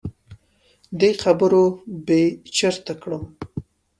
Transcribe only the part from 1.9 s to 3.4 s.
بې چرته کړم.